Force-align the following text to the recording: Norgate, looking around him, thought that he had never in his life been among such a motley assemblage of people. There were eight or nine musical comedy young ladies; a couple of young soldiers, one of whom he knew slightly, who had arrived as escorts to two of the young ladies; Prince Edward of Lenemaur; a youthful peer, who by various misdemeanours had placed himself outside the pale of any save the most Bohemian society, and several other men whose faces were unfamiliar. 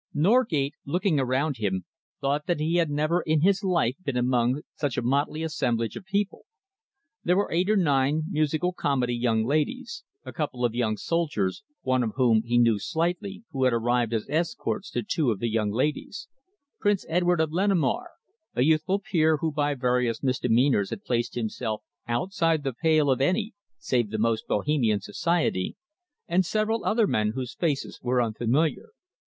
Norgate, 0.15 0.73
looking 0.83 1.19
around 1.19 1.57
him, 1.57 1.85
thought 2.21 2.47
that 2.47 2.59
he 2.59 2.77
had 2.77 2.89
never 2.89 3.21
in 3.21 3.41
his 3.41 3.63
life 3.63 3.95
been 4.03 4.17
among 4.17 4.63
such 4.73 4.97
a 4.97 5.03
motley 5.03 5.43
assemblage 5.43 5.95
of 5.95 6.05
people. 6.05 6.47
There 7.23 7.37
were 7.37 7.51
eight 7.51 7.69
or 7.69 7.75
nine 7.75 8.23
musical 8.27 8.73
comedy 8.73 9.15
young 9.15 9.45
ladies; 9.45 10.03
a 10.25 10.33
couple 10.33 10.65
of 10.65 10.73
young 10.73 10.97
soldiers, 10.97 11.61
one 11.83 12.01
of 12.01 12.13
whom 12.15 12.41
he 12.41 12.57
knew 12.57 12.79
slightly, 12.79 13.43
who 13.51 13.65
had 13.65 13.73
arrived 13.73 14.11
as 14.11 14.25
escorts 14.27 14.89
to 14.89 15.03
two 15.03 15.29
of 15.29 15.37
the 15.37 15.47
young 15.51 15.69
ladies; 15.69 16.27
Prince 16.79 17.05
Edward 17.07 17.39
of 17.39 17.51
Lenemaur; 17.51 18.09
a 18.55 18.63
youthful 18.63 18.97
peer, 18.97 19.37
who 19.37 19.51
by 19.51 19.75
various 19.75 20.23
misdemeanours 20.23 20.89
had 20.89 21.03
placed 21.05 21.35
himself 21.35 21.83
outside 22.07 22.63
the 22.63 22.73
pale 22.73 23.11
of 23.11 23.21
any 23.21 23.53
save 23.77 24.09
the 24.09 24.17
most 24.17 24.47
Bohemian 24.47 24.99
society, 24.99 25.75
and 26.27 26.43
several 26.43 26.83
other 26.85 27.05
men 27.05 27.33
whose 27.35 27.53
faces 27.53 27.99
were 28.01 28.19
unfamiliar. 28.19 28.93